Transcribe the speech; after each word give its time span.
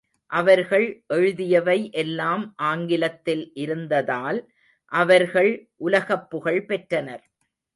அவர்கள் 0.31 0.85
எழுதியவை 1.13 1.91
எல்லாம் 1.93 2.53
ஆங்கிலத்தில் 2.55 3.51
இருந்ததால் 3.55 4.39
அவர்கள் 4.91 5.51
உலகப் 5.77 6.29
புகழ் 6.29 6.65
பெற்றனர். 6.65 7.23